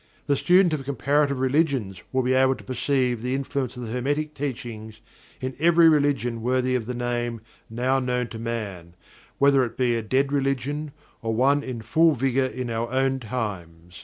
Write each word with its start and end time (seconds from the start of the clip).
The 0.25 0.35
student 0.35 0.73
of 0.73 0.83
Comparative 0.83 1.39
Religions 1.39 2.01
will 2.11 2.23
be 2.23 2.33
able 2.33 2.55
to 2.55 2.63
perceive 2.63 3.21
the 3.21 3.35
influence 3.35 3.77
of 3.77 3.83
the 3.83 3.91
Hermetic 3.91 4.33
Teachings 4.33 4.99
in 5.39 5.55
every 5.59 5.87
religion 5.87 6.41
worthy 6.41 6.73
of 6.73 6.87
the 6.87 6.95
name, 6.95 7.39
now 7.69 7.99
known 7.99 8.27
to 8.29 8.39
man, 8.39 8.95
whether 9.37 9.63
it 9.63 9.77
be 9.77 9.93
a 9.93 10.01
dead 10.01 10.31
religion 10.31 10.91
or 11.21 11.35
one 11.35 11.61
in 11.61 11.83
full 11.83 12.13
vigor 12.15 12.47
in 12.47 12.71
our 12.71 12.89
own 12.91 13.19
times. 13.19 13.99